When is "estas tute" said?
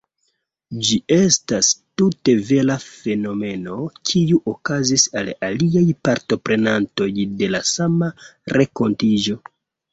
1.15-2.35